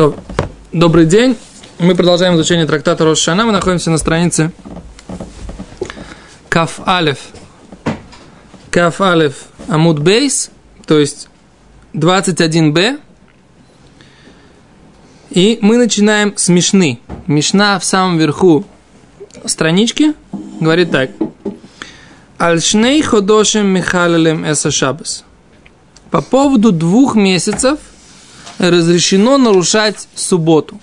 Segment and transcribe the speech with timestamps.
[0.00, 0.16] То,
[0.72, 1.36] добрый день.
[1.78, 3.44] Мы продолжаем изучение трактата Рошана.
[3.44, 4.50] Мы находимся на странице
[6.48, 7.18] Каф Алев.
[8.70, 9.34] Каф Алев
[9.68, 10.50] Амуд Бейс,
[10.86, 11.28] то есть
[11.92, 12.98] 21b.
[15.32, 16.98] И мы начинаем с Мишны.
[17.26, 18.64] Мишна в самом верху
[19.44, 20.14] странички
[20.60, 21.10] говорит так.
[22.38, 25.26] Альшней ходошем михалелем эса шабас.
[26.10, 27.78] По поводу двух месяцев
[28.60, 30.78] разрешено нарушать субботу.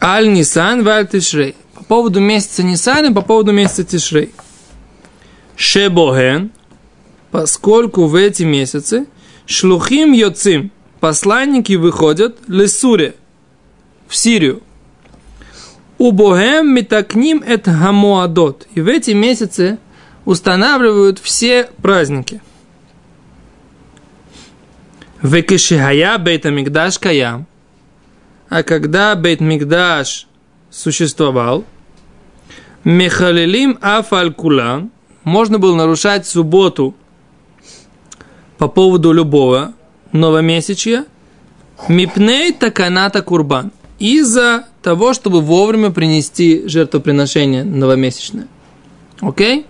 [0.00, 1.54] Аль Нисан, Валь Тишрей.
[1.74, 4.34] По поводу месяца Нисан и по поводу месяца Тишрей.
[5.54, 6.50] Шебоген,
[7.30, 9.06] поскольку в эти месяцы
[9.46, 13.14] шлухим йоцим, посланники выходят лесуре,
[14.08, 14.60] в Сирию.
[15.98, 18.66] У Богем метакним это гамуадот.
[18.74, 19.78] И в эти месяцы
[20.24, 22.42] устанавливают все праздники–
[25.22, 27.46] Векешихая бейт Мигдаш каям.
[28.48, 30.26] А когда бейт Мигдаш
[30.70, 31.64] существовал,
[32.84, 34.90] Мехалилим афалькулан,
[35.22, 36.96] можно было нарушать субботу
[38.58, 39.74] по поводу любого
[40.10, 41.04] новомесячья,
[41.88, 43.70] мипней таканата курбан,
[44.00, 48.48] из-за того, чтобы вовремя принести жертвоприношение новомесячное.
[49.20, 49.66] Окей?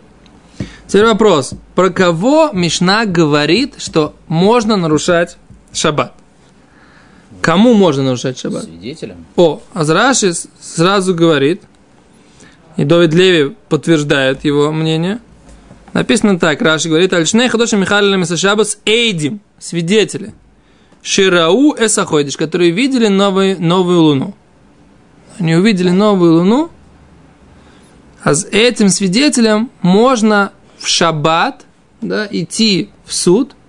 [0.87, 1.53] Теперь вопрос.
[1.75, 5.37] Про кого Мишна говорит, что можно нарушать
[5.73, 6.15] шаббат.
[7.41, 8.65] Кому можно нарушать шаббат?
[8.65, 9.25] Свидетелям.
[9.37, 11.63] О, Азраши сразу говорит,
[12.77, 15.19] и Довид Леви подтверждает его мнение.
[15.93, 20.33] Написано так, Раши говорит, Альшней Хадоша Михайловна Месашабас Эйдим, свидетели.
[21.03, 24.35] Ширау Эсаходиш, которые видели новую, новую луну.
[25.39, 26.71] Они увидели новую луну,
[28.23, 31.65] а с этим свидетелем можно в шаббат
[32.01, 33.57] да, идти в суд–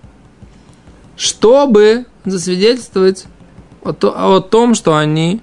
[1.16, 3.26] чтобы засвидетельствовать
[3.82, 5.40] о, то, о том, что они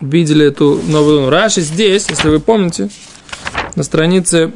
[0.00, 1.30] видели эту новую луну.
[1.30, 2.88] Раши здесь, если вы помните,
[3.74, 4.52] на странице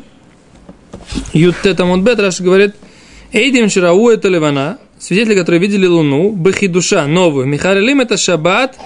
[1.32, 2.74] Юттета Мудбет Раши говорит,
[3.32, 8.76] Эйдим Ширау это Ливана, свидетели, которые видели луну, Бахи душа, новую, Михарилим это шаббат,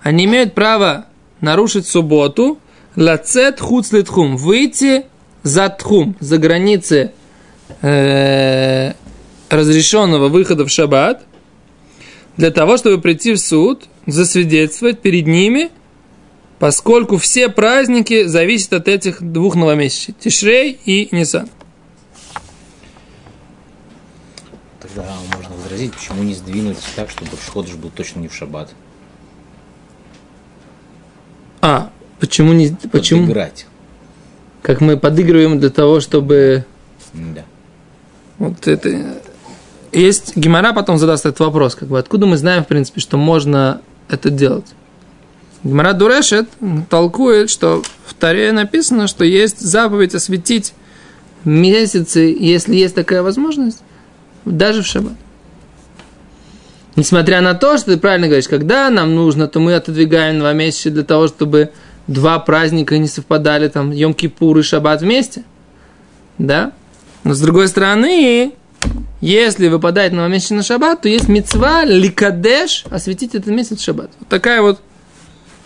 [0.00, 1.06] они имеют право
[1.40, 2.58] нарушить субботу,
[2.94, 5.06] Лацет хуцлитхум, выйти
[5.42, 7.12] за тхум, за границы
[7.80, 8.92] э,
[9.52, 11.22] разрешенного выхода в шаббат
[12.38, 15.70] для того, чтобы прийти в суд, засвидетельствовать перед ними,
[16.58, 21.50] поскольку все праздники зависят от этих двух новомесячий– Тишрей и Нисан.
[24.80, 28.70] Тогда можно возразить, почему не сдвинуть так, чтобы Ходыш был точно не в шаббат.
[31.60, 32.74] А, почему не...
[32.90, 33.22] Почему?
[33.22, 33.66] Подыграть.
[34.62, 36.64] Как мы подыгрываем для того, чтобы...
[37.12, 37.44] Да.
[38.38, 39.20] Вот это
[39.92, 43.80] есть Гимара потом задаст этот вопрос, как бы откуда мы знаем, в принципе, что можно
[44.08, 44.66] это делать.
[45.64, 46.48] Гимара Дурешет
[46.90, 50.74] толкует, что в Таре написано, что есть заповедь осветить
[51.44, 53.82] месяцы, если есть такая возможность,
[54.44, 55.14] даже в шаббат.
[56.96, 60.90] Несмотря на то, что ты правильно говоришь, когда нам нужно, то мы отодвигаем два месяца
[60.90, 61.70] для того, чтобы
[62.06, 65.44] два праздника не совпадали, там, Йом-Кипур и Шаббат вместе.
[66.38, 66.72] Да?
[67.24, 68.52] Но с другой стороны,
[69.22, 74.10] если выпадает новомесячный шаббат, то есть мецва ликадеш осветить этот месяц шаббат.
[74.18, 74.82] Вот такая вот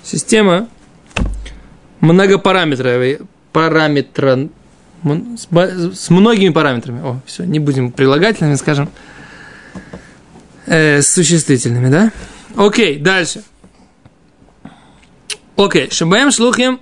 [0.05, 0.69] система
[2.01, 3.21] многопараметровая,
[3.53, 4.49] параметра,
[5.03, 7.01] с многими параметрами.
[7.01, 8.91] О, все, не будем прилагательными, скажем,
[10.67, 12.13] э, существительными, да?
[12.57, 13.43] Окей, дальше.
[15.57, 16.79] Окей, шабаем шлухим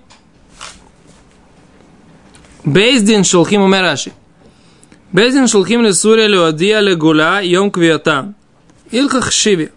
[2.64, 4.10] Бейздин шулхим умераши.
[5.14, 8.34] Безин шулхим лесуря леодия легула йом квиатам.
[8.90, 9.70] Илхах шиви.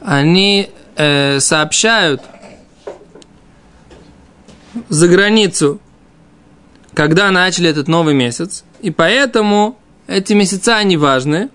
[0.00, 2.22] Они э, сообщают
[4.88, 5.80] за границу,
[6.94, 11.50] когда начали этот новый месяц, и поэтому эти месяца, они важны.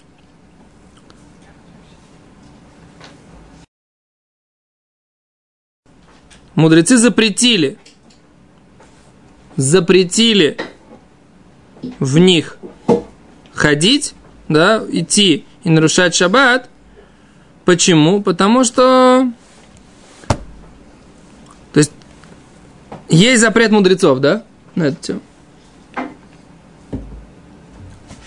[6.53, 7.79] Мудрецы запретили,
[9.55, 10.68] запретили
[11.99, 12.57] в них
[13.53, 14.13] ходить,
[14.47, 16.69] да, идти и нарушать шаббат.
[17.65, 18.21] Почему?
[18.21, 19.27] Потому что...
[21.73, 21.91] То есть,
[23.09, 24.43] есть запрет мудрецов, да,
[24.75, 25.21] на эту тему.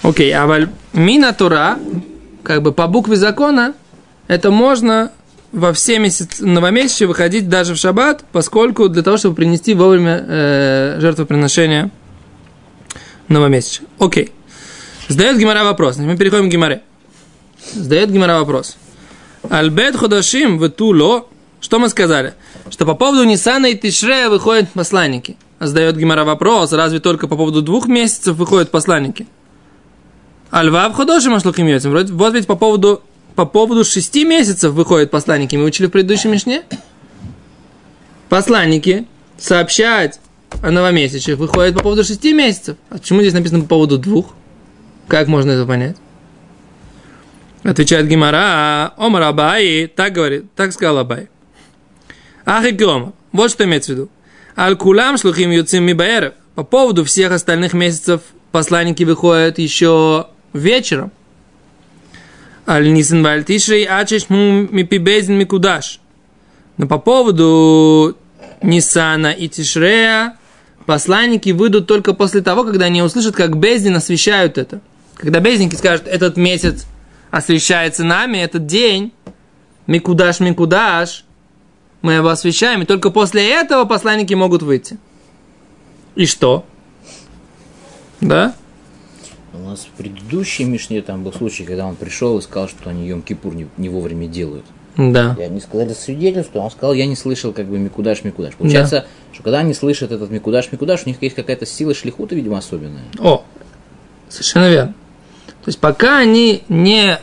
[0.03, 1.79] Окей, а мина Тура,
[2.43, 3.75] как бы по букве закона,
[4.27, 5.13] это можно
[5.53, 10.97] во все месяцы новомесячья выходить даже в шаббат, поскольку для того, чтобы принести вовремя э,
[11.01, 11.91] жертвоприношение
[13.29, 13.83] новомесяча.
[13.99, 14.33] Окей.
[15.09, 15.97] Задает Гимара вопрос.
[15.97, 16.83] Мы переходим к Гимаре.
[17.73, 18.77] Задает Гимара вопрос.
[19.49, 21.27] Альбет Ходашим Ветуло.
[21.61, 22.35] Что мы сказали?
[22.71, 25.37] Что по поводу Нисана и Тишрея выходят посланники.
[25.61, 29.29] Задает Гимара вопрос, разве только по поводу двух месяцев выходят посланники?
[30.51, 31.93] Альвав Ходошим Ашлухим Йотим.
[32.17, 33.03] Вот ведь по поводу,
[33.37, 35.55] по поводу шести месяцев выходят посланники.
[35.55, 36.63] Мы учили в предыдущей Мишне.
[38.29, 39.07] Посланники
[39.39, 40.19] сообщать
[40.61, 42.77] о новомесячных выходят по поводу шести месяцев.
[42.91, 44.35] А почему здесь написано по поводу двух?
[45.09, 45.97] Как можно это понять?
[47.63, 51.29] Отвечает Гимара, Омар Абай, так говорит, так сказал Абай.
[52.45, 52.77] Ах и
[53.33, 54.09] вот что имеется в виду.
[54.57, 56.35] Аль-Кулам шлухим юцим мибаэров.
[56.55, 58.21] По поводу всех остальных месяцев
[58.51, 61.13] посланники выходят еще вечером.
[62.67, 66.01] Аль-Нисан Вальтишрей Ачеш Мипибезин Микудаш.
[66.77, 68.17] Но по поводу
[68.61, 70.37] Нисана и Тишрея
[70.93, 74.83] посланники выйдут только после того, когда они услышат, как Бездин освещают это.
[75.15, 76.85] Когда Бездинки скажут, этот месяц
[77.31, 79.15] освещается нами, этот день,
[79.87, 81.25] Микудаш, Микудаш,
[82.03, 84.99] мы его освещаем, и только после этого посланники могут выйти.
[86.15, 86.67] И что?
[88.21, 88.55] Да?
[89.55, 93.09] У нас в предыдущей Мишне там был случай, когда он пришел и сказал, что они
[93.09, 94.67] Йом-Кипур не, не вовремя делают.
[94.97, 95.37] Да.
[95.39, 98.55] И они сказали свидетельство, он сказал, я не слышал как бы Микудаш, Микудаш.
[98.55, 99.07] Получается, да.
[99.33, 103.05] что когда они слышат этот Микудаш, Микудаш, у них есть какая-то сила шлихута, видимо, особенная.
[103.19, 103.45] О,
[104.29, 104.95] совершенно верно.
[105.47, 107.19] То есть пока они не,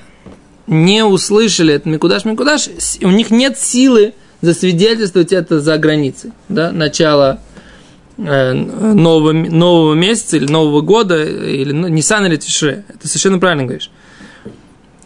[0.65, 2.69] не услышали этот Микудаш, Микудаш,
[3.01, 6.31] у них нет силы засвидетельствовать это за границей.
[6.47, 6.71] Да?
[6.71, 7.39] Начало
[8.17, 12.85] э, нового, нового месяца или Нового года, или Нисан или Тишре.
[12.87, 13.91] Это совершенно правильно говоришь.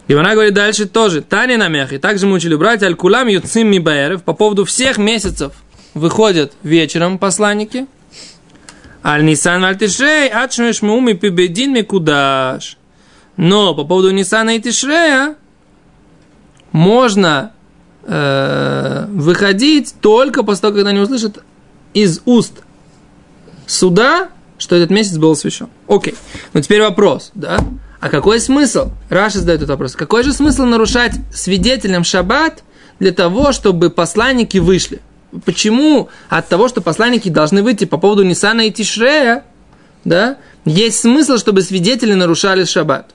[0.07, 1.21] И она говорит дальше тоже.
[1.21, 1.93] Таня на мех.
[1.93, 4.23] И также мы учили брать Аль-Кулам Юцим Мибаэров.
[4.23, 5.53] По поводу всех месяцев
[5.93, 7.87] выходят вечером посланники.
[9.03, 12.77] Аль-Нисан Аль-Тишрей, Ачмеш Муми Пибедин Микудаш.
[13.37, 15.35] Но по поводу Нисана и Тишрея
[16.71, 17.51] можно
[18.03, 21.43] э, выходить только после того, когда они услышат
[21.93, 22.63] из уст
[23.65, 25.67] суда, что этот месяц был освящен.
[25.87, 26.15] Окей.
[26.53, 27.59] Но теперь вопрос, да?
[28.03, 28.91] А какой смысл?
[29.07, 29.95] Раша задает этот вопрос.
[29.95, 32.61] Какой же смысл нарушать свидетелям шаббат
[32.99, 34.99] для того, чтобы посланники вышли?
[35.45, 39.45] Почему от того, что посланники должны выйти по поводу Нисана и Тишрея,
[40.03, 40.35] да,
[40.65, 43.11] есть смысл, чтобы свидетели нарушали шаббат?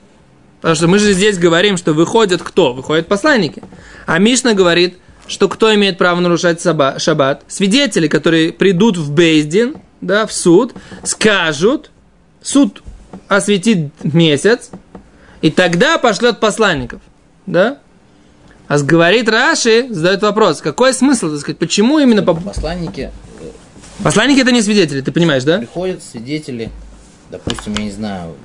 [0.59, 2.73] Потому что мы же здесь говорим, что выходят кто?
[2.73, 3.61] Выходят посланники.
[4.07, 4.97] А Мишна говорит,
[5.27, 7.43] что кто имеет право нарушать шаббат?
[7.47, 11.91] Свидетели, которые придут в Бейздин, да, в суд, скажут,
[12.41, 12.81] суд
[13.27, 14.71] осветит месяц,
[15.41, 17.01] и тогда пошлет посланников.
[17.45, 17.79] Да?
[18.67, 22.21] А говорит Раши, задает вопрос, какой смысл, так сказать, почему именно...
[22.21, 22.35] По...
[22.35, 23.11] Посланники...
[23.41, 23.45] Э,
[24.03, 25.57] посланники это не свидетели, ты понимаешь, да?
[25.57, 26.69] Приходят свидетели,
[27.31, 28.35] допустим, я не знаю,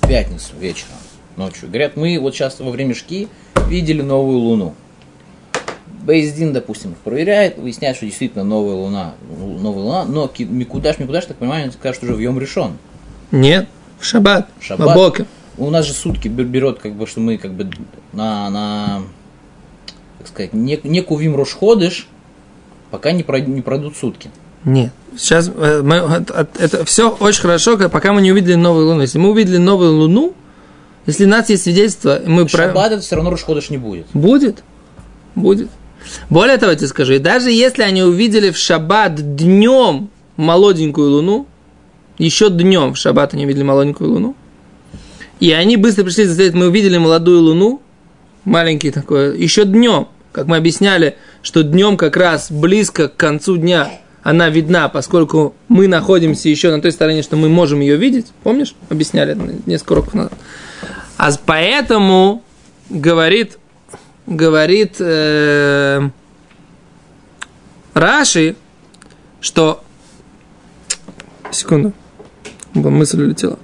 [0.00, 0.94] в пятницу вечером,
[1.36, 1.68] ночью.
[1.68, 3.28] Говорят, мы вот сейчас во время шки
[3.68, 4.74] видели новую луну.
[6.02, 11.72] Бейздин, допустим, проверяет, выясняет, что действительно новая луна, новая луна, но Микудаш, Микудаш, так понимаю,
[11.72, 12.78] скажут уже в Йом решен.
[13.30, 14.88] Нет, в шаббат, в шаббат.
[14.88, 15.26] Бабоке.
[15.56, 17.68] У нас же сутки берет, как бы, что мы как бы
[18.12, 19.02] на, на
[20.18, 22.08] как сказать, не, не кувим рошходыш,
[22.90, 24.30] пока не, пройдут, не пройдут сутки.
[24.64, 24.92] Нет.
[25.16, 29.00] Сейчас э, мы, это, это все очень хорошо, пока мы не увидели новую луну.
[29.00, 30.34] Если мы увидели новую луну,
[31.06, 32.48] если у нас есть свидетельство, мы...
[32.48, 32.92] Шаббат прав...
[32.92, 34.06] это все равно Рошходыш не будет.
[34.12, 34.62] Будет.
[35.34, 35.70] Будет.
[36.30, 41.46] Более того, я тебе скажу, и даже если они увидели в шаббат днем молоденькую луну,
[42.18, 44.36] еще днем в шаббат они увидели молоденькую луну.
[45.40, 47.80] И они быстро пришли засвидетельствовать, мы увидели молодую луну,
[48.44, 53.88] маленький такой, еще днем, как мы объясняли, что днем как раз близко к концу дня
[54.24, 58.26] она видна, поскольку мы находимся еще на той стороне, что мы можем ее видеть.
[58.42, 58.74] Помнишь?
[58.90, 60.32] Объясняли несколько уроков назад.
[61.16, 62.42] А поэтому
[62.90, 63.58] говорит,
[64.26, 66.10] говорит э,
[67.94, 68.56] Раши,
[69.40, 69.82] что...
[71.50, 71.94] Секунду
[72.74, 73.58] мысль улетела.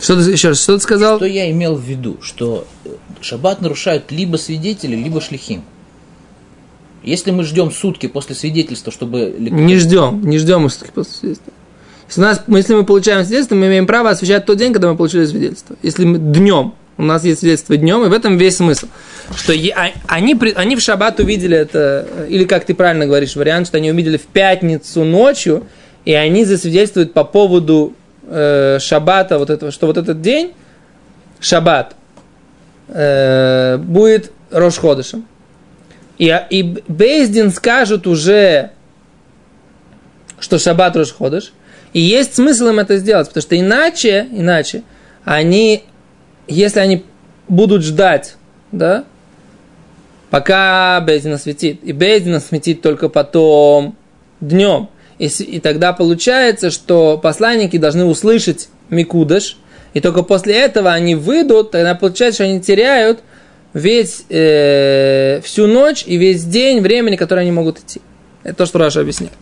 [0.00, 1.18] Что ты еще раз, что ты сказал?
[1.18, 2.66] Что я имел в виду, что
[3.20, 5.62] шаббат нарушают либо свидетели, либо шлихим.
[7.02, 9.34] Если мы ждем сутки после свидетельства, чтобы...
[9.38, 11.52] Не ждем, не ждем сутки после свидетельства.
[12.08, 14.96] Если, у нас, если мы получаем свидетельство, мы имеем право освещать тот день, когда мы
[14.96, 15.76] получили свидетельство.
[15.82, 18.86] Если мы днем, у нас есть свидетельство днем, и в этом весь смысл.
[19.36, 23.76] Что а, они, они в шаббат увидели это, или как ты правильно говоришь, вариант, что
[23.76, 25.66] они увидели в пятницу ночью,
[26.04, 27.94] и они засвидетельствуют по поводу
[28.26, 30.52] э, шаббата, вот этого, что вот этот день,
[31.40, 31.94] шаббат,
[32.88, 35.26] э, будет Рошходышем.
[36.18, 38.70] И, и Бейздин скажут уже,
[40.38, 41.52] что шаббат Рошходыш,
[41.92, 44.82] И есть смысл им это сделать, потому что иначе, иначе,
[45.24, 45.84] они,
[46.50, 47.04] если они
[47.48, 48.36] будут ждать,
[48.72, 49.04] да,
[50.30, 53.96] пока Бездина светит, и Бездина светит только потом
[54.40, 54.88] днем,
[55.18, 59.58] и, и тогда получается, что посланники должны услышать Микудаш,
[59.92, 63.20] и только после этого они выйдут, тогда получается, что они теряют
[63.74, 68.00] весь, э, всю ночь и весь день времени, которое они могут идти.
[68.42, 69.32] Это то, что Раша объясняет.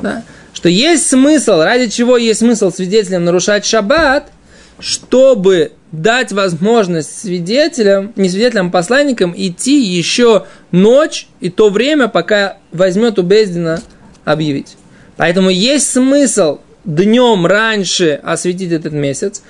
[0.00, 0.22] Да?
[0.52, 4.30] Что есть смысл, ради чего есть смысл свидетелям нарушать шаббат,
[4.78, 12.58] чтобы дать возможность свидетелям, не свидетелям, а посланникам идти еще ночь и то время, пока
[12.72, 13.80] возьмет у Бездина
[14.24, 14.76] объявить.
[15.16, 19.42] Поэтому есть смысл днем раньше осветить этот месяц.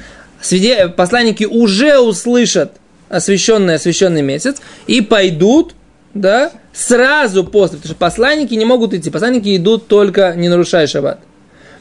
[0.97, 2.73] Посланники уже услышат
[3.09, 5.75] освященный, освященный месяц и пойдут,
[6.13, 11.21] да, сразу после, потому что посланники не могут идти, посланники идут только не нарушая шаббат.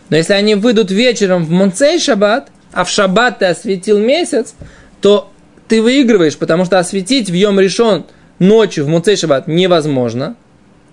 [0.09, 4.55] Но если они выйдут вечером в Монцей шаббат, а в шаббат ты осветил месяц,
[5.01, 5.31] то
[5.67, 8.05] ты выигрываешь, потому что осветить в Йом решен
[8.39, 10.35] ночью в Монцей шаббат невозможно.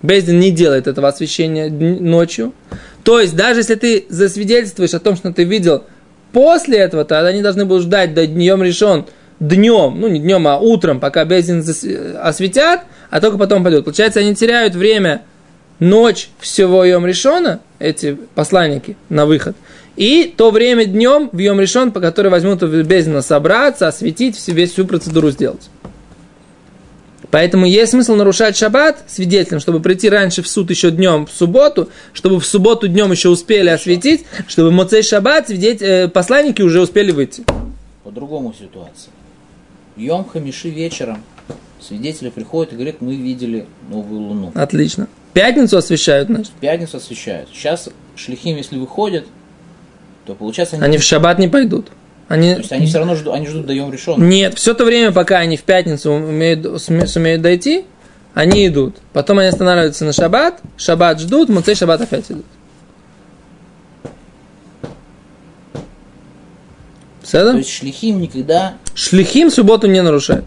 [0.02, 2.54] Бездин не делает этого освещения ночью.
[3.02, 5.84] То есть, даже если ты засвидетельствуешь о том, что ты видел
[6.32, 9.04] после этого, то они должны будут ждать до днем решен
[9.40, 11.64] днем, ну не днем, а утром, пока Бездин
[12.20, 13.84] осветят, а только потом пойдут.
[13.84, 15.22] Получается, они теряют время
[15.78, 19.56] ночь всего Йом Решона, эти посланники, на выход,
[20.00, 24.86] и то время днем в Йом Решон, по которой возьмут Бездина собраться, осветить, весь всю
[24.86, 25.68] процедуру сделать.
[27.30, 31.90] Поэтому есть смысл нарушать шаббат свидетелем, чтобы прийти раньше в суд еще днем в субботу,
[32.14, 36.80] чтобы в субботу днем еще успели осветить, чтобы в Моцей шаббат свидетель, э, посланники уже
[36.80, 37.44] успели выйти.
[38.02, 39.12] По-другому ситуация.
[39.98, 41.22] Йом Хамиши вечером
[41.78, 44.52] свидетели приходят и говорят, мы видели новую луну.
[44.54, 45.08] Отлично.
[45.34, 46.52] Пятницу освещают, значит?
[46.58, 47.50] Пятницу освещают.
[47.52, 49.26] Сейчас шлихим, если выходят,
[50.30, 50.84] то получается они...
[50.84, 51.88] Они в шаббат не пойдут.
[52.28, 52.54] Они...
[52.54, 54.28] То есть они все равно ждут, они ждут даем решен.
[54.28, 57.84] Нет, все то время, пока они в пятницу умеют, сумеют дойти,
[58.34, 58.98] они идут.
[59.12, 62.46] Потом они останавливаются на шаббат, шаббат ждут, муцей шаббат опять идут.
[67.22, 68.74] Все, То есть шлихим никогда...
[68.94, 70.44] Шлихим субботу не нарушает.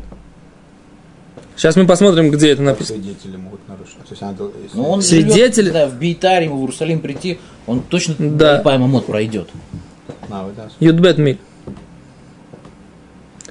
[1.58, 3.04] Сейчас мы посмотрим, где это написано.
[3.04, 4.00] Свидетели могут нарушать.
[4.00, 4.78] То есть надо, если...
[4.78, 5.66] Но он Свидетель...
[5.66, 8.58] живет, да, в Бейтаре, ему в Иерусалим прийти, он точно да.
[8.58, 9.50] Альпаймамот пройдет.
[10.80, 11.40] Юдбет миль.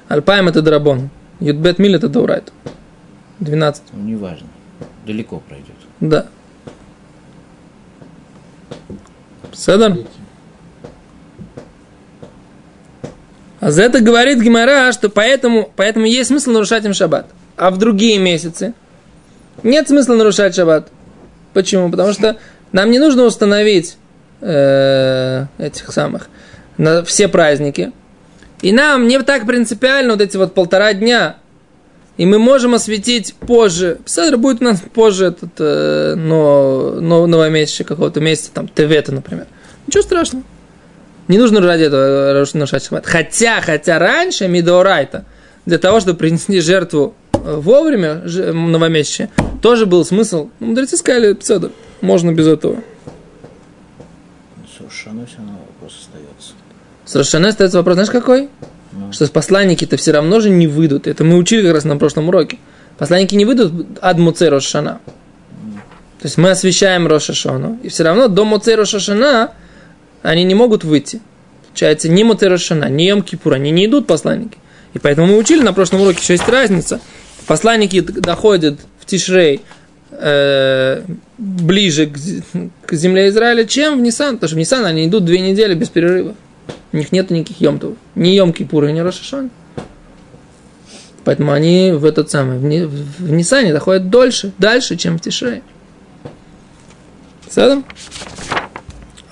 [0.07, 1.09] Альпайм это драбон.
[1.39, 2.51] Юдбет миль это даурайт.
[3.39, 3.83] 12.
[3.93, 4.47] Ну, неважно.
[5.05, 5.75] Далеко пройдет.
[5.99, 6.27] Да.
[9.53, 9.97] Седор?
[13.59, 17.27] А за это говорит Гимара, что поэтому, поэтому есть смысл нарушать им шаббат.
[17.55, 18.73] А в другие месяцы
[19.63, 20.89] нет смысла нарушать шаббат.
[21.53, 21.89] Почему?
[21.89, 22.37] Потому что
[22.73, 23.97] нам не нужно установить
[24.41, 26.29] э, этих самых
[26.77, 27.91] на все праздники.
[28.61, 31.37] И нам не так принципиально вот эти вот полтора дня.
[32.15, 33.97] И мы можем осветить позже.
[34.05, 39.47] Псадр будет у нас позже этот, э, но, но новомесячный какого-то месяца, там, ТВ, например.
[39.87, 40.45] Ничего страшного.
[41.27, 43.05] Не нужно ради этого нарушать шаббат.
[43.05, 45.25] Хотя, хотя раньше Мидорайта,
[45.65, 49.29] для того, чтобы принести жертву э, вовремя, новомесячие,
[49.61, 50.49] тоже был смысл.
[50.59, 52.77] Ну, мудрецы сказали, Пседор, можно без этого.
[54.67, 55.62] С Рошаной все равно.
[57.13, 58.49] С Рошаной остается вопрос, знаешь какой?
[58.91, 59.13] Ну.
[59.13, 61.05] Что посланники-то все равно же не выйдут.
[61.05, 62.57] Это мы учили как раз на прошлом уроке.
[62.97, 64.99] Посланники не выйдут ад Муцей Рошана.
[66.19, 69.51] То есть мы освещаем Рошашону, и все равно до Муцей Рошашана
[70.23, 71.21] они не могут выйти.
[71.67, 74.57] Получается, ни Мотерошана, ни Йом Кипур, они не идут посланники.
[74.95, 76.99] И поэтому мы учили на прошлом уроке, что есть разница.
[77.45, 79.61] Посланники доходят в Тишрей
[80.09, 81.03] э,
[81.37, 82.17] ближе к,
[82.87, 84.37] к земле Израиля, чем в Нисан.
[84.37, 86.33] Потому что в Нисан они идут две недели без перерыва.
[86.91, 87.93] У них нет никаких Йомтов.
[88.15, 89.49] Ни Йом Кипура, ни Рошашон.
[91.23, 95.63] Поэтому они в этот самый, в, в, в Нисане доходят дольше, дальше, чем в Тишрей.
[97.49, 97.85] Садом?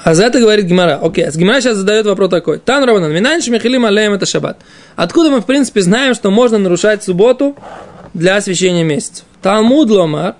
[0.03, 0.99] А за это говорит Гимара.
[1.01, 2.59] Окей, а Гимара сейчас задает вопрос такой.
[2.59, 4.57] Тан Раванан, Минанши Михилим Алеем это шаббат.
[4.95, 7.55] Откуда мы, в принципе, знаем, что можно нарушать субботу
[8.13, 9.25] для освящения месяцев?
[9.41, 10.35] Талмуд Ломар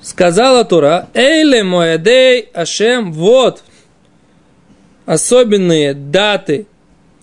[0.00, 3.62] сказала Тура, Эйле Моэдей Ашем, вот
[5.08, 6.66] особенные даты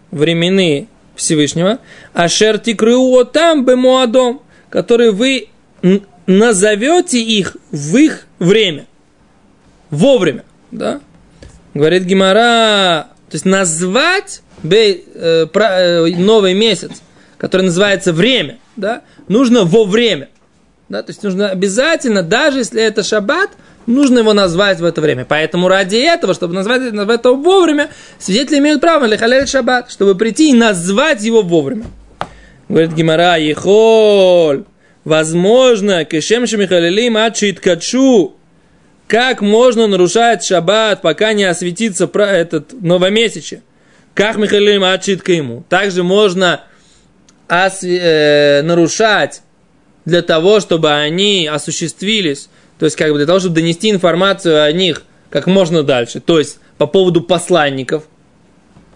[0.10, 1.78] временные Всевышнего,
[2.14, 5.50] Ашер Тикрыуо там бы Моадом, которые вы
[6.26, 8.88] назовете их в их время.
[9.92, 10.46] Вовремя.
[10.72, 11.00] Да?
[11.76, 17.04] Говорит Гимара, то есть назвать э, э, новый месяц,
[17.38, 20.30] который называется время, да, нужно во время.
[20.88, 23.50] Да, то есть нужно обязательно, даже если это шаббат,
[23.88, 25.26] нужно его назвать в это время.
[25.26, 27.90] Поэтому ради этого, чтобы назвать это вовремя,
[28.20, 31.86] свидетели имеют право лихалель шаббат, чтобы прийти и назвать его вовремя.
[32.70, 34.66] Говорит Гимара, ехоль,
[35.04, 38.36] возможно, кешем шемихалелим ачит качу,
[39.08, 43.62] как можно нарушать шаббат, пока не осветится этот новомесяче?
[44.16, 45.64] Как Михаилим отчитка ему?
[45.70, 46.62] Также можно
[47.48, 49.42] осве- э, нарушать
[50.06, 54.72] для того, чтобы они осуществились, то есть как бы для того, чтобы донести информацию о
[54.72, 56.20] них как можно дальше.
[56.20, 58.04] То есть по поводу посланников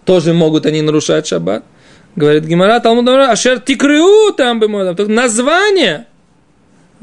[0.06, 1.64] тоже могут они нарушать шаббат.
[2.16, 4.96] Говорит Гимара, Талмуд Ашер тикрыу там бы можно.
[5.08, 6.08] Название.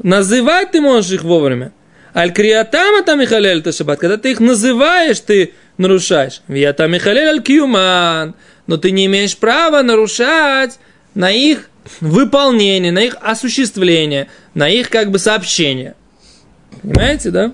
[0.01, 1.71] Называть ты можешь их вовремя.
[2.15, 3.99] Аль криатама там Михалель это шаббат.
[3.99, 6.41] Когда ты их называешь, ты нарушаешь.
[6.47, 8.35] Вията Михалель аль кьюман.
[8.67, 10.77] Но ты не имеешь права нарушать
[11.15, 15.95] на их выполнение, на их осуществление, на их как бы сообщение.
[16.81, 17.53] Понимаете, да?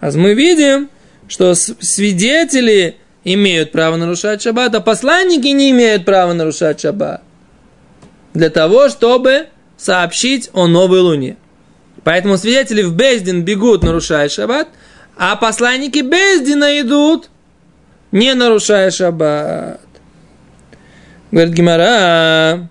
[0.00, 0.88] А мы видим,
[1.28, 7.22] что свидетели имеют право нарушать шаббат, а посланники не имеют права нарушать шаббат.
[8.34, 11.36] Для того, чтобы сообщить о новой луне.
[12.04, 14.68] Поэтому свидетели в Бездин бегут, нарушая шаббат,
[15.16, 17.28] а посланники Бездина идут,
[18.12, 19.80] не нарушая шаббат.
[21.30, 22.68] Говорит Гимара,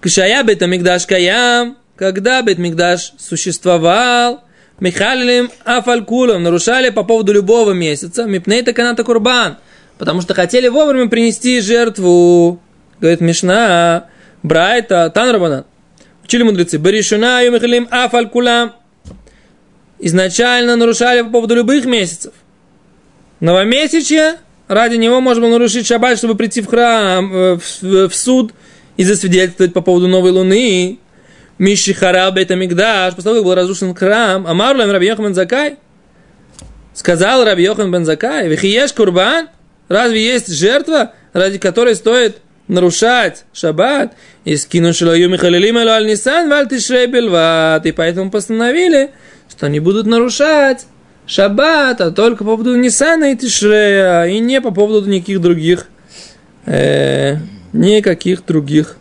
[0.00, 4.42] Кшая Бетамикдаш Каям, когда Бетмикдаш существовал,
[4.80, 9.58] Михалилем Афалькулом нарушали по поводу любого месяца, Мипнейта Каната Курбан,
[9.98, 12.62] потому что хотели вовремя принести жертву.
[12.98, 14.06] Говорит Мишна,
[14.42, 15.66] Брайта, Танрабанан.
[16.24, 16.78] Учили мудрецы.
[16.78, 18.72] Баришуна Юмихалим Афалькулам.
[19.98, 22.32] Изначально нарушали по поводу любых месяцев.
[23.40, 28.54] Новомесячье, ради него можно было нарушить шаббат, чтобы прийти в храм, э, в, в суд
[29.00, 30.98] и засвидетельствовать по поводу новой луны.
[31.56, 35.78] Миши Хараб это Мигдаш, после того, как был разрушен храм, Амарлам Раби Йохан Закай,
[36.92, 39.48] сказал Раби Йохан Бен Закай, Вихиеш Курбан,
[39.88, 44.12] разве есть жертва, ради которой стоит нарушать шаббат,
[44.44, 49.12] и скину шилою Михалилим аль Нисан валь Тишрей и поэтому постановили,
[49.48, 50.84] что они будут нарушать
[51.26, 55.86] шаббат, а только по поводу Нисана и Тишрея, и не по поводу никаких других,
[56.66, 57.36] э,
[57.72, 58.96] никаких других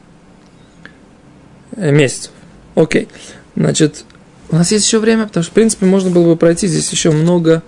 [1.76, 2.32] э, месяцев.
[2.76, 3.08] Окей.
[3.56, 4.06] Значит,
[4.50, 7.12] у нас есть еще время, потому что, в принципе, можно было бы пройти здесь еще
[7.12, 7.64] много.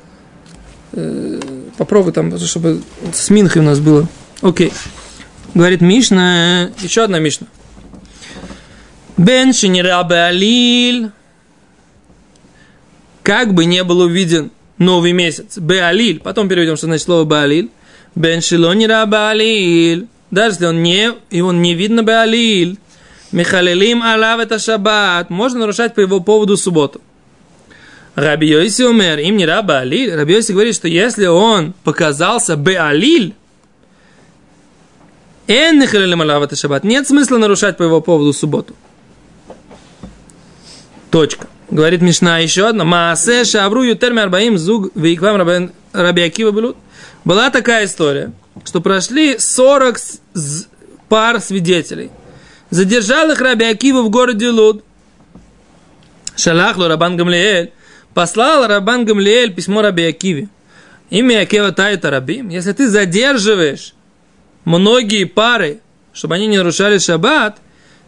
[0.94, 1.40] Э,
[1.78, 2.82] попробуй там, чтобы
[3.14, 4.08] с Минхой у нас было.
[4.42, 4.72] Окей.
[5.54, 7.48] Говорит Мишна, еще одна Мишна.
[9.18, 9.52] Бен.
[13.24, 15.58] Как бы не был увиден новый месяц.
[15.58, 16.20] Беалиль.
[16.20, 17.70] Потом переведем, что значит слово Беалиль.
[18.16, 20.08] Бен Шилонира Беалиль.
[20.32, 22.78] Даже если он не, и он не видно Беалиль.
[23.32, 25.30] Михалилим алав это шаббат.
[25.30, 27.02] Можно нарушать по его поводу субботу.
[28.16, 30.14] Раби Йоси умер, им не раба Алиль.
[30.14, 32.58] Раби Йоси говорит, что если он показался
[36.22, 36.84] алав это шаббат.
[36.84, 38.76] Нет смысла нарушать по его поводу субботу.
[41.10, 41.48] Точка.
[41.70, 42.84] Говорит Мишна еще одна.
[42.84, 46.76] Маасе шавру ютерми арбаим зуг вейквам раби Акива.
[47.24, 48.34] Была такая история,
[48.66, 49.98] что прошли 40
[51.10, 52.12] пар свидетелей.
[52.70, 54.84] Задержал их Раби Акива в городе Луд.
[56.36, 57.74] Шалахлу Рабан Гамлиэль.
[58.14, 60.48] Послал Рабан Гамлиэль письмо Раби Акиве.
[61.10, 62.50] Имя Акива Тайта Рабим.
[62.50, 63.94] Если ты задерживаешь
[64.64, 65.82] многие пары,
[66.14, 67.58] чтобы они не нарушали шаббат,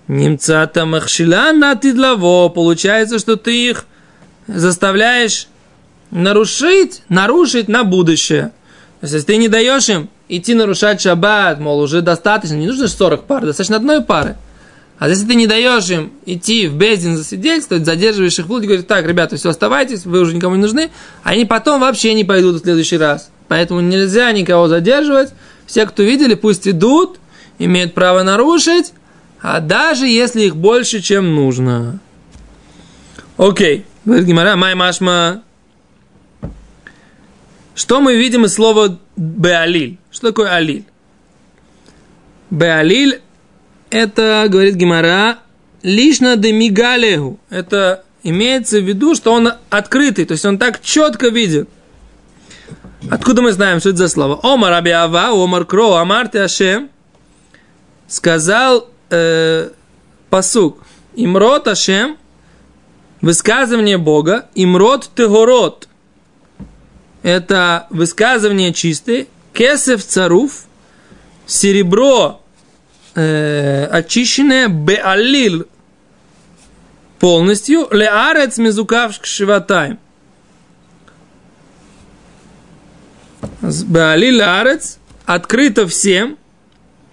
[0.07, 3.85] немца там ахшилан тидлаво, получается, что ты их
[4.47, 5.47] заставляешь
[6.11, 8.51] нарушить, нарушить на будущее.
[8.99, 12.87] То есть, если ты не даешь им идти нарушать шаббат, мол, уже достаточно, не нужно
[12.87, 14.37] 40 пар, достаточно одной пары.
[14.99, 18.85] А если ты не даешь им идти в Бездин засвидетельствовать, задерживаешь их в луде, говоришь,
[18.87, 20.91] так, ребята, все, оставайтесь, вы уже никому не нужны,
[21.23, 23.29] они потом вообще не пойдут в следующий раз.
[23.47, 25.33] Поэтому нельзя никого задерживать.
[25.65, 27.19] Все, кто видели, пусть идут,
[27.59, 28.93] имеют право нарушить,
[29.41, 31.99] а даже если их больше, чем нужно.
[33.37, 33.85] Окей.
[34.05, 35.43] Говорит Гимара, май машма.
[37.75, 39.97] Что мы видим из слова беалиль?
[40.11, 40.85] Что такое алиль?
[42.49, 43.21] Беалиль
[43.93, 45.37] это, говорит Гимара,
[45.83, 47.39] лишно де мигалегу.
[47.51, 51.69] Это имеется в виду, что он открытый, то есть он так четко видит.
[53.11, 54.39] Откуда мы знаем, что это за слово?
[54.41, 56.89] Омар Абиава, Омар Кро, Амар Ашем
[58.07, 59.69] сказал э,
[60.29, 60.79] посук.
[61.15, 62.17] Имрот Ашем,
[63.21, 65.87] высказывание Бога, Имрот Тегорот.
[67.23, 69.27] Это высказывание чистое.
[69.53, 70.65] Кесев Царуф,
[71.47, 72.41] серебро
[73.15, 74.67] э, очищенное.
[74.67, 75.65] Беалил.
[77.19, 77.87] Полностью.
[77.91, 79.97] Леарец мизукав шиватаем.
[83.61, 84.99] Баали леарец.
[85.25, 86.37] Открыто всем,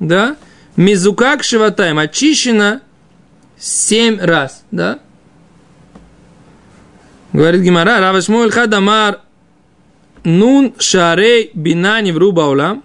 [0.01, 0.37] да,
[0.75, 2.83] мизукак шиватаем, очищено
[3.57, 4.99] семь раз, да.
[7.33, 9.21] Говорит Гимара, Рава Шмуэль Хадамар
[10.25, 12.85] Нун Шарей Бинани в Рубаулам.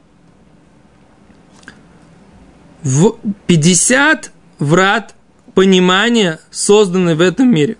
[2.83, 3.17] В
[3.47, 5.15] 50 врат
[5.53, 7.77] понимания созданы в этом мире.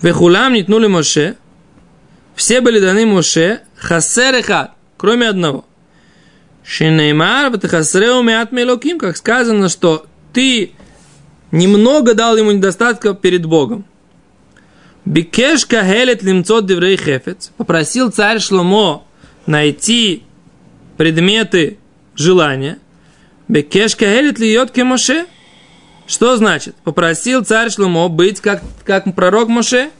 [0.00, 1.36] Вехулам нитнули Моше.
[2.34, 3.60] Все были даны Моше.
[3.76, 5.64] Хасерехат, кроме одного.
[6.64, 10.72] Шинеймар, хасреу меат мелоким, как сказано, что ты
[11.50, 13.84] немного дал ему недостатка перед Богом.
[15.10, 17.50] Бикеш кахелет лимцот деврей хефец.
[17.56, 19.02] Попросил царь Шломо
[19.44, 20.22] найти
[20.96, 21.78] предметы
[22.14, 22.78] желания.
[23.48, 25.26] Бекеш кахелет льет Моше.
[26.06, 26.76] Что значит?
[26.84, 29.90] Попросил царь Шломо быть как, как пророк Моше.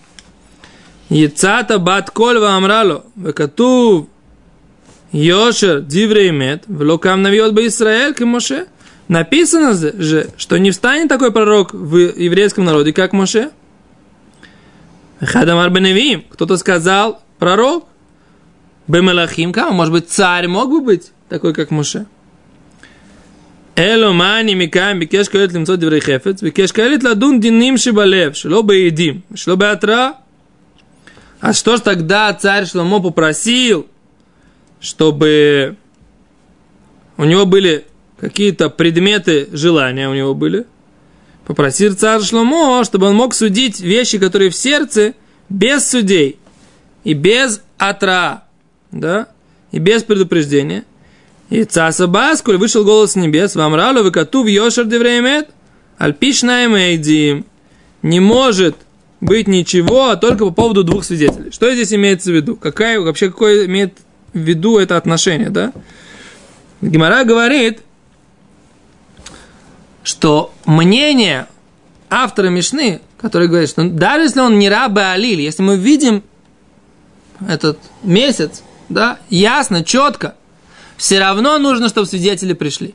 [1.08, 3.04] Яцата бат кольва амрало.
[3.16, 4.06] Векатув
[5.10, 6.62] Йошер диврей мет.
[6.68, 8.66] Влокам навьет бы Израиль к Моше.
[9.08, 13.50] Написано же, что не встанет такой пророк в еврейском народе, как Моше.
[15.20, 16.24] Хадамар Беневим.
[16.30, 17.86] Кто-то сказал, пророк.
[18.86, 19.72] Бемелахим Кама.
[19.72, 22.06] Может быть, царь мог бы быть такой, как Муше.
[23.76, 28.76] Эло мани микам бикеш каэлит лимцо диврей хефец, бикеш каэлит ладун диним шибалев, шло бы
[28.76, 30.16] едим, шло бы атра.
[31.40, 33.86] А что ж тогда царь Шломо попросил,
[34.80, 35.76] чтобы
[37.16, 37.86] у него были
[38.18, 40.66] какие-то предметы желания у него были–
[41.50, 45.14] Попросил царь Шломо, чтобы он мог судить вещи, которые в сердце,
[45.48, 46.38] без судей
[47.02, 48.44] и без атра,
[48.92, 49.26] да,
[49.72, 50.84] и без предупреждения.
[51.48, 55.48] И цаса баскуль вышел голос с небес, вам ралу выкату в йошер девремет,
[55.98, 57.44] альпишна эйдим.
[58.02, 58.76] Не может
[59.20, 61.50] быть ничего, а только по поводу двух свидетелей.
[61.50, 62.54] Что здесь имеется в виду?
[62.54, 63.98] Какая, вообще какое имеет
[64.32, 65.72] в виду это отношение, да?
[66.80, 67.80] Гимара говорит,
[70.02, 71.46] что мнение
[72.08, 76.22] автора Мишны, который говорит, что даже если он не раб Алиль, если мы видим
[77.46, 80.34] этот месяц, да, ясно, четко,
[80.96, 82.94] все равно нужно, чтобы свидетели пришли.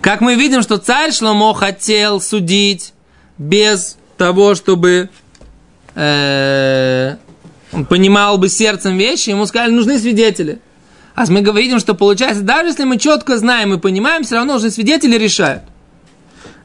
[0.00, 2.92] Как мы видим, что царь Шломо хотел судить
[3.38, 5.08] без того, чтобы
[5.94, 7.16] э,
[7.72, 10.60] он понимал бы сердцем вещи, ему сказали, нужны свидетели.
[11.14, 14.70] А мы видим, что получается, даже если мы четко знаем и понимаем, все равно уже
[14.70, 15.62] свидетели решают.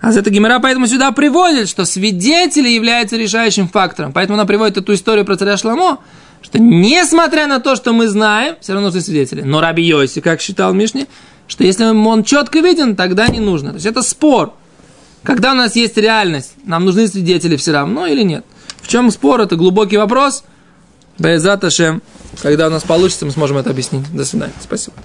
[0.02, 4.14] А за это Гимера поэтому сюда приводит, что свидетели являются решающим фактором.
[4.14, 6.00] Поэтому она приводит эту историю про царя Шламо,
[6.42, 9.42] что несмотря на то, что мы знаем, все равно нужны свидетели.
[9.42, 11.08] Но Раби Йоси, как считал Мишни,
[11.48, 13.72] что если он четко виден, тогда не нужно.
[13.72, 14.54] То есть это спор.
[15.24, 18.46] Когда у нас есть реальность, нам нужны свидетели все равно или нет?
[18.82, 19.42] В чем спор?
[19.42, 20.44] Это глубокий вопрос.
[21.18, 22.02] Байзат Ашем.
[22.42, 24.12] Когда у нас получится, мы сможем это объяснить.
[24.14, 24.54] До свидания.
[24.62, 24.96] Спасибо.